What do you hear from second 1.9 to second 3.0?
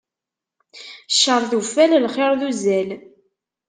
lxiṛ d uzzal.